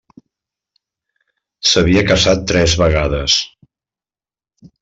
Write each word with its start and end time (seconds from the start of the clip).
S'havia 1.73 2.03
casat 2.13 2.43
tres 2.53 2.75
vegades. 2.83 3.39